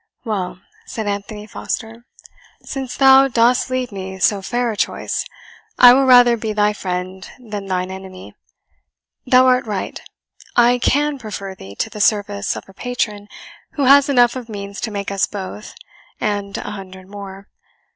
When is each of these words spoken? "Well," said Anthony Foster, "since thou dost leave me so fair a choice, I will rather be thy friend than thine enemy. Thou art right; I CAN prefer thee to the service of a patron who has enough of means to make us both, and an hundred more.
"Well," 0.25 0.59
said 0.87 1.05
Anthony 1.05 1.45
Foster, 1.45 2.05
"since 2.63 2.97
thou 2.97 3.27
dost 3.27 3.69
leave 3.69 3.91
me 3.91 4.17
so 4.17 4.41
fair 4.41 4.71
a 4.71 4.75
choice, 4.75 5.23
I 5.77 5.93
will 5.93 6.05
rather 6.05 6.37
be 6.37 6.53
thy 6.53 6.73
friend 6.73 7.29
than 7.39 7.67
thine 7.67 7.91
enemy. 7.91 8.33
Thou 9.27 9.45
art 9.45 9.67
right; 9.67 10.01
I 10.55 10.79
CAN 10.79 11.19
prefer 11.19 11.53
thee 11.53 11.75
to 11.75 11.91
the 11.91 12.01
service 12.01 12.55
of 12.55 12.67
a 12.67 12.73
patron 12.73 13.27
who 13.73 13.83
has 13.83 14.09
enough 14.09 14.35
of 14.35 14.49
means 14.49 14.81
to 14.81 14.89
make 14.89 15.11
us 15.11 15.27
both, 15.27 15.75
and 16.19 16.57
an 16.57 16.63
hundred 16.63 17.07
more. 17.07 17.47